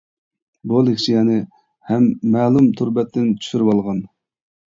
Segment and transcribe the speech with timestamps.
[0.69, 1.35] بۇ لېكسىيەنى
[1.91, 2.07] ھەم
[2.37, 4.01] مەلۇم تور بەتتىن چۈشۈرۈۋالغان.